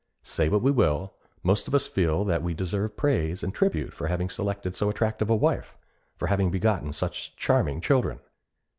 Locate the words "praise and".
2.97-3.53